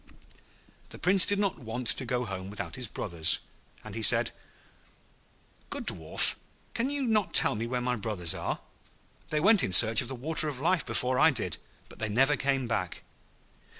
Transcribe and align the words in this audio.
The 0.89 0.97
Prince 0.97 1.27
did 1.27 1.37
not 1.37 1.59
want 1.59 1.85
to 1.89 2.05
go 2.05 2.25
home 2.25 2.49
without 2.49 2.75
his 2.75 2.87
brothers, 2.87 3.37
and 3.83 3.93
he 3.93 4.01
said, 4.01 4.31
'Good 5.69 5.85
Dwarf, 5.85 6.33
can 6.73 6.89
you 6.89 7.03
not 7.03 7.35
tell 7.35 7.53
me 7.53 7.67
where 7.67 7.81
my 7.81 7.95
brothers 7.95 8.33
are? 8.33 8.61
They 9.29 9.39
went 9.39 9.61
in 9.63 9.71
search 9.71 10.01
of 10.01 10.07
the 10.07 10.15
Water 10.15 10.49
of 10.49 10.59
Life 10.59 10.87
before 10.87 11.19
I 11.19 11.29
did, 11.29 11.57
but 11.87 11.99
they 11.99 12.09
never 12.09 12.35
came 12.35 12.67
back.' 12.67 13.03